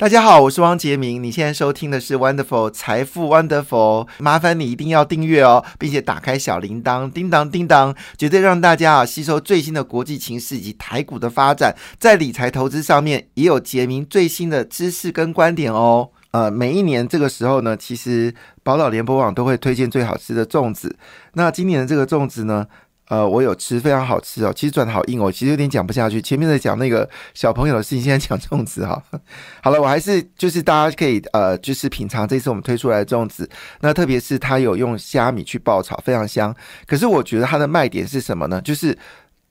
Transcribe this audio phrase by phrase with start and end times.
[0.00, 1.22] 大家好，我是汪杰明。
[1.22, 16.08] 你现在收听的是 Wonderful 财富 Wonderful，麻烦你一定要订阅哦，并且打开小铃铛，叮当叮当，绝对让大家啊吸收最新的国际情势以及台股的发展，在理财投资上面也有杰明最新的知识跟观点哦。
[16.30, 20.96] 呃，每一年这个时候呢，其实宝岛联播网都会推荐最好吃的粽子。
[21.34, 22.66] 那今年的这个粽子呢？
[23.10, 24.52] 呃，我有吃，非常好吃哦。
[24.54, 26.22] 其实转的好硬哦，其实有点讲不下去。
[26.22, 29.02] 前面在讲那个小朋友的事情，现在讲粽子哈。
[29.60, 33.50] 好了，我还是就是大家可以呃，就是品尝这次我们推出来的粽子。
[33.80, 36.54] 那特别是它有用虾米去爆炒，非常香。
[36.86, 38.62] 可是我觉得它的卖点是什么呢？
[38.62, 38.96] 就是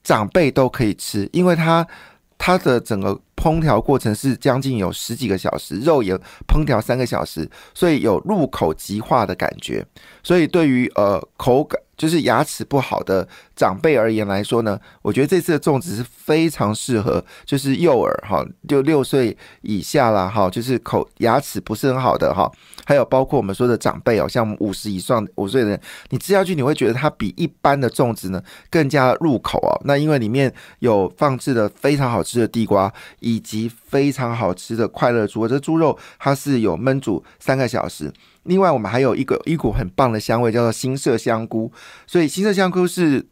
[0.02, 1.86] 长辈都可以吃，因为它
[2.38, 6.16] 它的整个烹调过程是将近有十几个小时，肉也
[6.48, 9.86] 烹调三个小时，所以有入口即化的感觉。
[10.22, 11.78] 所以对于呃口感。
[12.00, 13.28] 就是牙齿不好的
[13.60, 22.50] 长辈而言来说呢，我觉得这次的粽子是非常适合，就是幼儿哈，就六岁以下啦哈，就是口牙齿不是很好的哈，
[22.86, 29.78] 还有包括我们说的长辈哦，像五十以上五岁的人，你吃下去你会觉得它比一般的粽子呢更加入口哦。
[29.84, 38.10] 那因为里面有放置的非常好吃的地瓜，以及非常好吃的快乐猪，这猪肉它是有焖煮三个小时。
[38.44, 41.70] 另外，我们还有一个一股很棒的香味，叫做新色香菇。
[42.06, 43.28] 所以，新色香菇是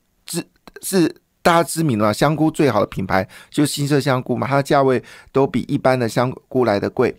[0.83, 1.09] 是
[1.43, 4.47] 大家知名的香菇最好的品牌，就是新色香菇嘛。
[4.47, 7.15] 它的价位都比一般的香菇来的贵。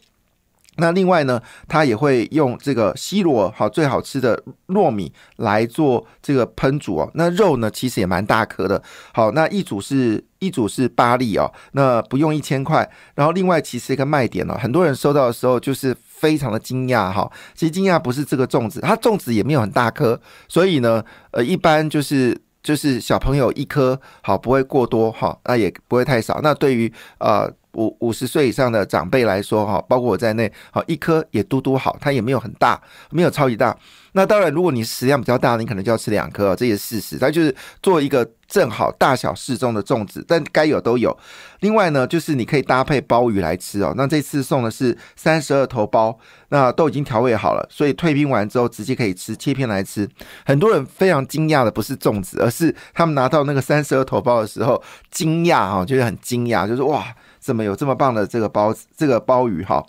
[0.78, 7.12] 那另外呢，它也会用这个西罗好最好吃的糯米来做这个烹煮哦。
[7.16, 8.82] 那肉呢，其实也蛮大颗的。
[9.14, 12.90] 好，那一组是一组是八粒哦，那不用一千块。
[13.16, 15.96] 然后另外，其实一个卖点哦，很多人收到的时候就是。
[16.20, 26.40] 非常的惊讶哈，其实惊讶不是这个粽子，它粽子也没有很大颗，所以呢，呃，一般就是就是小朋友一颗好不会过多哈，那也不会太少。
[26.42, 32.81] 那对于呃五五十岁以上的长辈来说哈，包括我在内，好一颗也嘟嘟好，它也没有很大，
[33.12, 33.75] 没有超级大。
[34.14, 37.17] 那当然，如果你食量比较大，你可能就要吃两颗，这也是事实。
[37.20, 41.16] 它就是做一个正好大小适中的粽子，但该有都有。
[41.59, 43.94] 另外呢，就是你可以搭配鲍鱼来吃哦。
[43.96, 46.18] 那这次送的是三十二头鲍，
[46.50, 50.09] 那都已经调味好了，所以退冰完之后直接可以吃，切片来吃。
[50.44, 54.81] 很多人非常惊讶的不是粽子，而是他们拿到那个三十二头鲍的时候
[55.12, 57.06] 惊讶哈，就是很惊讶，就是哇，
[57.39, 59.85] 怎么有这么棒的这个包子这个鲍鱼哈？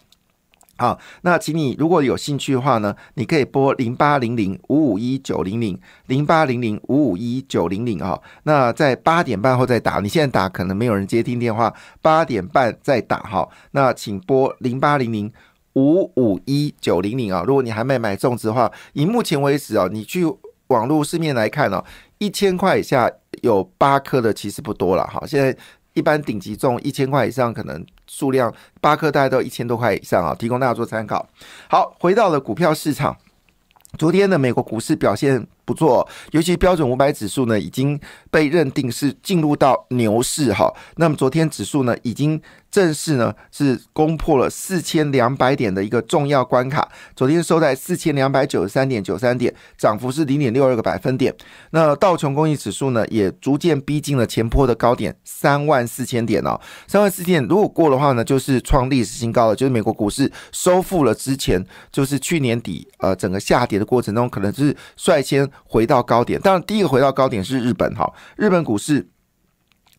[0.76, 8.18] 好，那请你如果有兴趣的话呢，你可以拨零八零零五五一九零零零八零零五五一九零零啊。
[8.44, 13.46] 那在八点半后再打，你现在打可能没有人接听电话，八点半再打哈。
[13.72, 15.30] 那请拨零八零零
[15.74, 17.44] 五五一九零零啊。
[17.46, 20.24] 如果你还没买粽子的话，以目前为止啊，你去
[20.68, 21.84] 网络市面来看哦，
[22.16, 23.10] 一千块以下
[23.42, 25.22] 有八颗的其实不多了哈。
[25.26, 25.54] 现在
[25.94, 27.84] 一般顶级重一千块以上可能。
[28.06, 31.24] 数量八颗大概都一千多块以上啊，提供大家做参考。
[31.68, 33.16] 好，回到了股票市场，
[33.96, 35.46] 昨天的美国股市表现。
[35.62, 37.96] 不错，尤其标准五百指数呢，已经
[38.28, 40.68] 被认定是进入到牛市哈。
[40.96, 46.88] 那么昨天指数呢，已经正式呢是攻破了四千两百点的一个重要关卡。
[47.16, 51.34] 昨天收在四千两百九十三点九三点，涨幅是零点六二个百分点。
[51.70, 56.60] 那道琼工业指数呢，也逐渐逼近了前坡的高点三万四千点哦。
[56.86, 59.56] 三万四千点如果过的话呢，就是创历史新高了。
[59.56, 65.41] 就是美国股市收复了之前，就是去年底呃整个下跌的过程中，可能是率先。
[65.64, 69.09] 回到高点，当然第一个回到高点是日本哈，日本股市。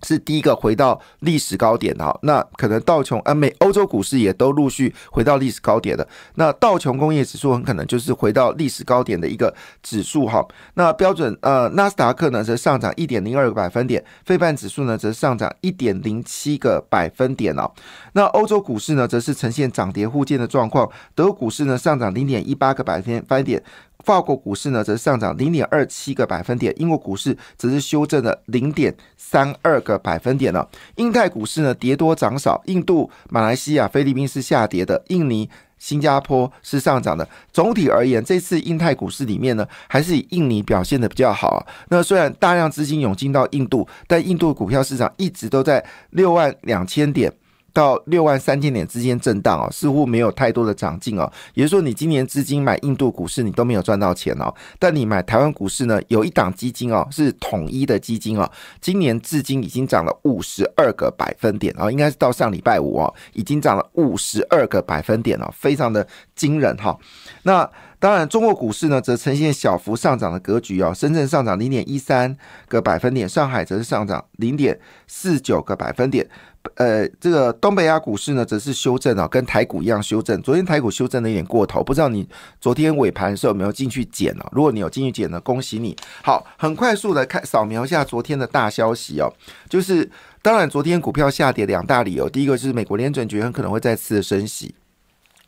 [0.03, 10.45] 是第一个回到历史高点的哈，那可能道琼啊美欧洲股市也都陆续回到历史高点的，那道琼工业指数很可能就是回到历史高点的一个指数哈。
[10.73, 17.71] 那标准呃纳斯达克呢则上涨一点零二个百分点，非半指数呢则上涨一点零七个百分点哦。
[18.13, 23.61] 那欧洲股市呢则是呈现涨跌互见的状况，德国股市呢上涨零点一八个百分百分点。
[24.03, 30.67] 法国股市呢，则上涨零点二七个百分点；英国股市则是修正了零点三二个百分点了。
[30.95, 37.27] 印太股市呢，跌多涨少，印度、马来西亚、菲律宾是下跌的，印尼、新加坡是上涨的。
[37.51, 41.65] 总体而言，这次印太股市里面呢，还是以印尼表现的比较好。
[41.89, 47.31] 那虽然大量资金涌进到印度，但印度股票市场一直都在六万两千点。
[47.73, 51.31] 到六万三千点之间震荡哦，似乎没有太多的长进哦。
[51.53, 54.53] 也就是说，你今年资金买印度股市，你都没有赚到钱哦。
[54.79, 66.97] 但你买台湾股市呢，有一档基金哦，是统一的基金哦，今年至今已经涨了五十二个百分点哦，应该是到上礼拜五哦，已经涨了五十二个百分点哦，非常的惊人哈。
[67.43, 67.69] 那
[67.99, 70.91] 当然，中国股市呢，则呈现小幅上涨的格局哦。
[70.91, 72.35] 深圳上涨零点一三
[72.67, 76.27] 个百分点，上海则是上涨零点四九个百分点。
[76.75, 80.39] 呃，这个东北亚股市呢，则是修正啊，跟台股一样修正。
[80.41, 82.27] 昨天台股修正的有点过头，不知道你
[82.59, 84.45] 昨天尾盘的时候有没有进去捡呢？
[84.51, 85.95] 如果你有进去捡呢，恭喜你。
[86.23, 89.31] 好，很快速的看扫描一下昨天的大消息哦，
[89.67, 90.09] 就是
[90.41, 94.73] 当然昨天股票下跌两大理由，第一个是美国联准局很可能会再次的升息。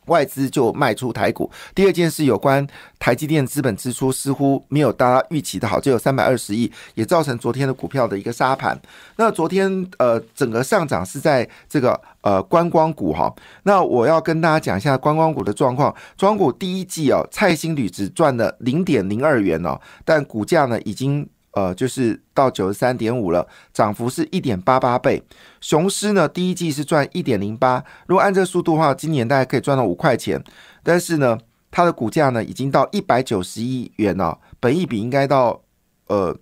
[0.06, 1.50] 外资就卖出台股。
[1.74, 2.66] 第二件事有关
[2.98, 8.80] 台积电资本支出似乎没有大家预期的好，只有三百二十亿，也造成昨天的股票的一个杀盘。
[9.16, 13.32] 那昨天呃整个上涨是在这个呃观光股哈。
[13.62, 15.94] 那我要跟大家讲一下观光股的状况。
[16.18, 21.28] 光股第一季哦，蔡兴旅只赚了零点零二元哦，但股价呢已经。
[21.54, 25.22] 呃，就是到九十三点五了，涨幅是一点八八倍。
[25.60, 30.42] 雄狮呢，第一季是赚一点零八，如果按这速度的话，今年大概可以赚到五块钱。
[30.82, 31.38] 但是呢，
[31.70, 35.62] 它的股价呢已经到一百九十亿元了，本一比应该到
[36.08, 36.36] 呃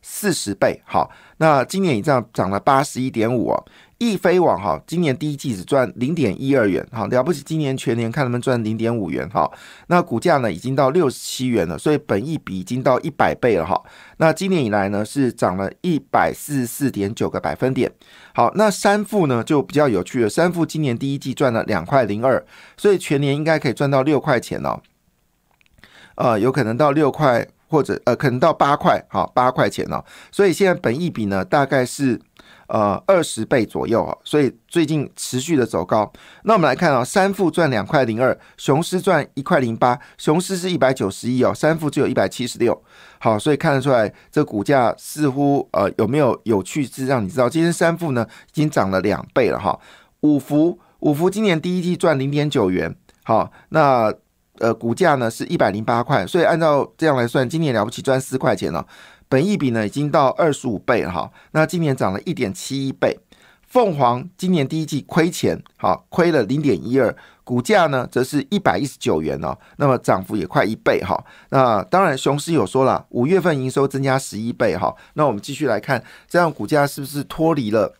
[0.00, 0.80] 四十倍。
[0.84, 3.52] 好，那今年已经涨了八十一点五。
[3.98, 9.50] 易飞网哈，今年第一季只赚零点一二元，哈了不起，今年全年看能不能赚零点五元，哈，
[9.86, 13.82] 那股价呢已经到六十七元了，所以本益比已经到一百倍了，哈，
[14.18, 17.90] 那今年以来呢是涨了一百四十四点九个百分点，
[18.34, 22.44] 好，那三富呢就比较有趣了，三富今年第一季赚了两块零二，
[22.76, 24.78] 所以全年应该可以赚到六块钱哦，
[26.16, 32.20] 呃，有可能到六块或者呃可能到八块，好八块钱哦，所以现在本益比呢大概是。
[32.68, 36.12] 呃，二十倍左右啊，所以最近持续的走高。
[36.42, 42.82] 那我们来看啊，三富赚两块零二，雄狮赚一块零八，雄狮是一百九十一哦，三富只有一百七十六。
[43.18, 49.78] 好，所以看得出来，这股价似乎呃有没有有趣之让你知道，今天三富呢已经涨了两倍了哈。
[50.22, 54.12] 五福五福今年第一季赚零点九元，好，那
[54.58, 58.84] 呃股价呢是一百零八块，所以按照这样来算，今年了不起赚四块钱了。
[59.28, 63.18] 本益比呢已经到二十五倍哈，那今年涨了一点七一倍。
[63.66, 71.22] 凤凰今年第一季亏钱，好亏了零点一二，股价呢则是一百一十九元哦，那么涨幅也快一倍哈。
[71.50, 74.94] 那当然雄狮有说了，五月份营收增加十一倍哈。
[75.14, 77.94] 那我们继续来看，这样股价是不是脱离了？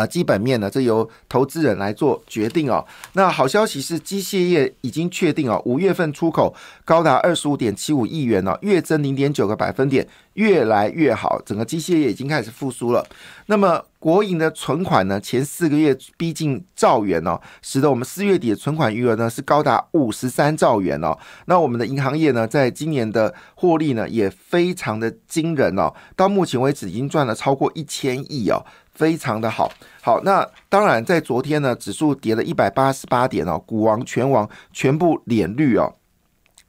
[0.00, 2.84] 啊，基本面呢，这由投资人来做决定哦。
[3.12, 6.54] 那好消息是，机械业已经确定哦，五月份出口
[6.84, 11.40] 高达二十五点七五亿元哦，月增零点九个百分点，越来越好。
[11.44, 13.06] 整个机械业已经开始复苏了。
[13.46, 21.18] 那么国营的存款呢，前四个月逼近兆元哦，使得我们四月底的存款余额呢是高达五十三兆元哦。
[21.46, 28.64] 那我们的银行业呢，在今年的获利呢也非常的惊人哦，到目前为止已经赚了超过一千亿哦。
[28.92, 29.72] 非常的好，
[30.02, 35.94] 好，那当然在昨天呢，指数跌了一百八十八点哦，股王全王全部脸绿哦。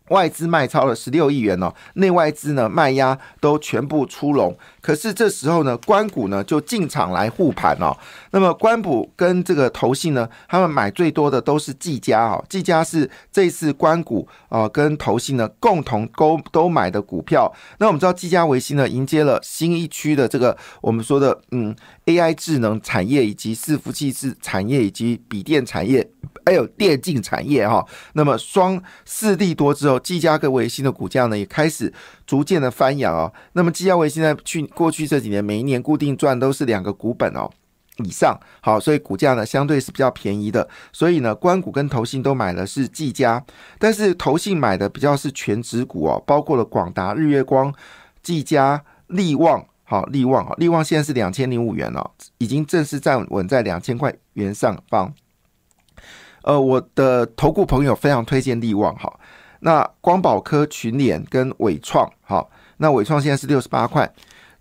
[0.10, 4.58] 外资卖超了十六亿元哦，内外资呢卖压都全部出笼。
[4.82, 7.96] 可是这时候呢，关股呢就进场来护盘哦。
[8.32, 17.52] 那么关股跟这个投信呢，他们买最多的都是技嘉哦，技嘉是这次关股啊跟投信呢共同都都买的股票。
[17.78, 21.76] 那我们知道技嘉维新呢迎接了新一区的这个我们说的嗯
[22.06, 26.10] AI 智能产业以及伺服器是产业以及笔电产业
[26.46, 27.86] 还有电竞产业哈。
[28.14, 31.94] 那么双四利多之后，技嘉跟维新的股价呢也开始
[32.26, 33.32] 逐渐的翻扬哦。
[33.54, 37.50] 那么技嘉维新在去过去这几年每一年固定赚都是两个股本哦
[37.98, 40.68] 以上，好，所以股价呢相对是比较便宜的。
[40.92, 43.44] 所以呢，关股跟投信都买的是技嘉，
[43.78, 47.72] 但是投信买的比较是全指股哦，包括了广达、日月光、
[48.24, 55.14] 技嘉、利旺，好，利旺啊，利旺现在是两千零五元哦，已经正式站稳在两千块元上方。
[56.44, 59.14] 呃，我的投顾朋友非常推荐利旺，哈，
[59.60, 64.12] 那光宝科、群联跟伟创，好，那伟创现在是六十八块。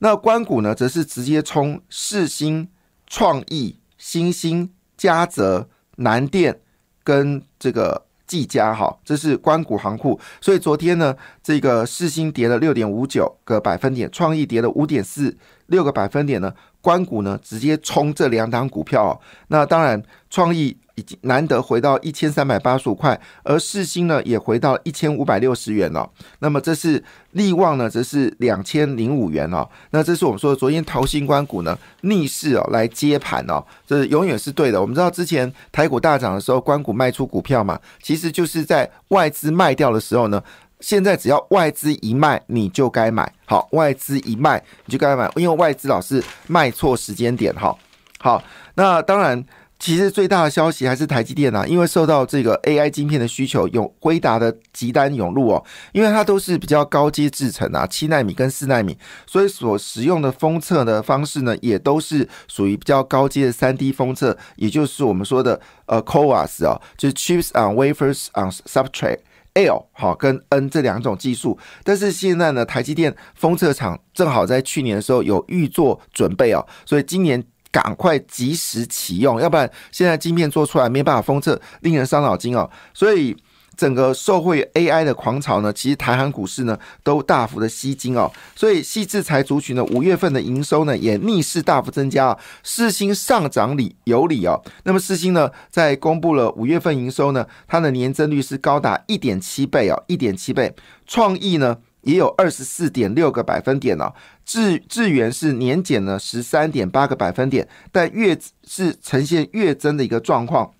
[0.00, 2.68] 那关谷呢，则是直接冲世新、
[3.06, 6.60] 创意、新兴、嘉泽、南电
[7.04, 10.18] 跟这个技嘉，哈，这是关谷行库。
[10.40, 19.20] 所以昨天呢，这个世新跌了六点五九个百分点，创意跌了五点四六个百分点呢，关股呢直接冲这两档股票。
[19.48, 21.18] 那当然，创意已经。
[21.22, 26.08] 难得回到一千三百八十五块，而世新呢也回到一千五百六十元了。
[26.38, 29.68] 那么这是利旺呢，则是两千零五元哦。
[29.90, 34.80] 那这是我们说昨天淘新关股呢逆势哦来接盘哦，这永远是对的。
[34.80, 40.42] 我们知道之前台股大涨的时候，关股卖出股票嘛，其实就是在外资卖掉的时候呢。
[40.80, 43.32] 现在只要外资一卖，你就该买。
[43.46, 47.54] 好，外资一卖你就该买，因为外资老是卖错时间点。
[47.54, 47.76] 哈，
[48.18, 48.42] 好，
[48.74, 49.44] 那当然。
[49.82, 58.94] 其实最大的消息还是台积电啊，因为受到这个 AI 晶片的需求，有辉达的急单涌入哦，因为它都是比较高阶制程啊，七纳米跟四纳米，
[59.26, 69.20] 所以所使用的封测的方式呢，也都是属于比较高阶的三 D 封测，也就是我们说的呃 CoWAS 啊，就是 Chips on Wafers on Substrate
[69.54, 71.58] L 好跟 N 这两种技术。
[71.84, 77.44] 但是现在呢，台积电封测厂正好在去年的时候有预做准备哦，所以今年。
[77.72, 82.68] 赶快及时启用，要不然现在晶片做出来没办法封测，令人伤脑筋哦。
[82.92, 83.32] 所以
[83.80, 88.30] 整个受惠 AI 的狂潮呢，其实台韩股市呢都大幅的吸金哦。
[88.54, 92.38] 所以细制裁族群呢，五月份的营收呢也逆势大幅增加啊。
[92.62, 94.62] 四星上涨理有理哦。
[94.84, 100.74] 那么四星呢，在公布了五月份营收呢，它的年增率是高达一点七倍哦，一点七倍。
[101.06, 101.78] 创意呢？
[102.02, 104.10] 也有二十四点六个百分点呢，
[104.44, 110.70] 智智源是年减了十三点八个百分点，但月是呈现月增的一个状况，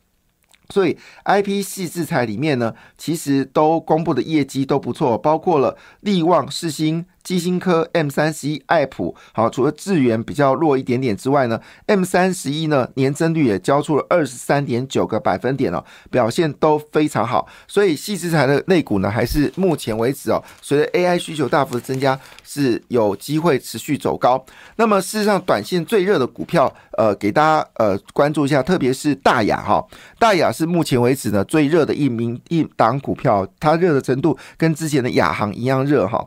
[0.70, 7.04] 所以 I P 系制裁里面呢，其实都公布的业绩都不错，包括了利旺、世新。
[7.22, 17.46] 基辛科 M 三十一、爱普，好，除了智源比较弱一点点之外呢，M 三十一呢年增率也交出了二十三点九个百分点哦，表现都非常好。
[17.68, 24.42] 所以细资材的类股呢，还是目前为止哦，随着 AI 需求大幅的增加，是有机会持续走高。
[24.76, 29.84] 那么事实上，短线最热的股票，呃，给大家呃关注一下，特别是大雅哈，
[30.18, 36.26] 大雅是目前为止呢最热的一名一档股票，它热的程度跟之前的亚航一样热哈。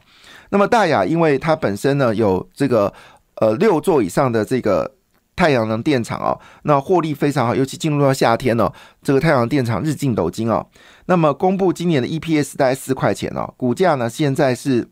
[0.53, 2.93] 那么大雅，因为它本身呢有这个
[3.37, 4.93] 呃六座以上的这个
[5.35, 10.63] 太阳能电厂哦，那获利非常好，尤其进入到夏天呢，这个太阳能电厂日进斗金哦。
[11.07, 14.87] 那么公布今年的 EPS 大概四块钱哦，股价呢现在是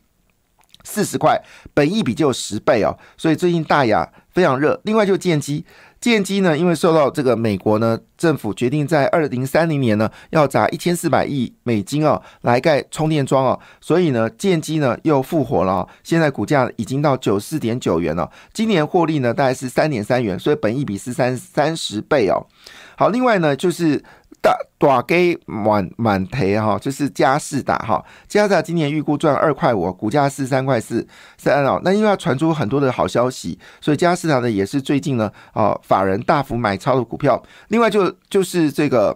[0.84, 1.40] 四十块，
[1.76, 4.82] 本一比就有十倍哦，所以最近大雅非常热。
[4.86, 5.64] 另外就建机。
[6.02, 22.46] 建机呢，因为受到这个美国呢政府决定在二零三零年呢要砸一千四百亿美金哦来盖充电桩哦，所以呢建机呢又复活了，现在股价已经到九四点九元了，今年获利呢大概是三点三元，所以本益比是三三十倍哦。
[22.98, 24.04] 好，另外呢就是。
[24.42, 31.08] 大大给满满赔哈，就是加士达哈，加士达今年预估赚二块五，股价是三块四
[31.38, 31.80] 三哦。
[31.84, 37.42] 那因为要传出很多的好消息，所以加士达呢也是最近呢啊法人大幅买超的股票。
[37.68, 39.16] 另外就就是这个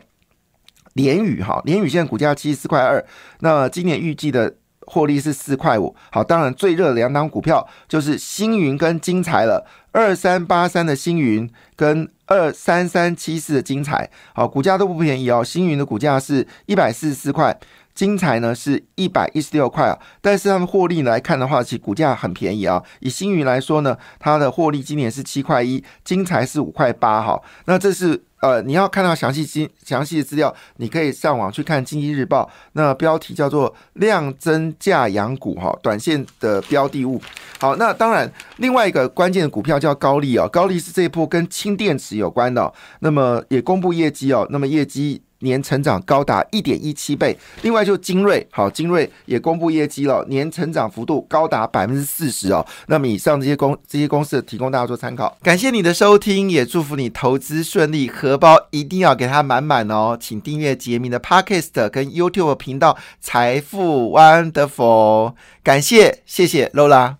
[0.93, 3.03] 联宇哈，联宇现在股价七十四块二，
[3.39, 4.53] 那今年预计的
[4.87, 5.95] 获利是四块五。
[6.11, 9.65] 好，当然最热的两档股票就是星云跟金财了。
[9.91, 15.41] 二三八三的星云跟二三三七四的金财，好，股价都不便宜哦。
[15.41, 17.57] 星云的股价是一百四十四块，
[17.93, 19.97] 金财呢是一百一十六块啊。
[20.19, 22.83] 但是他们获利来看的话，其实股价很便宜啊。
[22.99, 27.41] 以星云来说呢，它的获利今年是七块一，金财是五块八哈。
[27.65, 28.23] 那这是。
[28.45, 37.19] 呃，你要看到详细经详细的资料，你可以上网去看《经济日报》，那标题叫做“量增价扬股”哈，短线的标的物。
[37.59, 45.23] 好，那当然另外一个关键的股票叫高利哦，高利是这一波跟氢电池有关的，那么也公布业绩哦，那么业绩。
[45.45, 52.65] 年成长高达一点一七倍，另外就精锐，好，精锐也公布业绩了，年成长幅度高达百分之四十哦。
[52.87, 60.17] 那么以上这些公这些公司提供大家做参考，感谢你的收听，也祝福你投资顺利，荷包一定要给它满满哦。
[60.19, 67.15] 请订阅杰明的 Podcast 跟 YouTube 频道财富 Wonderful，感谢谢谢 Lola。